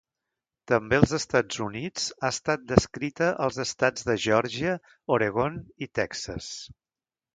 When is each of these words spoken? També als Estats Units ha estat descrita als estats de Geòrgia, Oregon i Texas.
També 0.69 0.95
als 0.99 1.11
Estats 1.17 1.59
Units 1.65 2.07
ha 2.27 2.31
estat 2.37 2.63
descrita 2.71 3.27
als 3.49 3.61
estats 3.65 4.07
de 4.09 4.19
Geòrgia, 4.25 4.73
Oregon 5.19 5.61
i 5.89 5.91
Texas. 6.01 6.49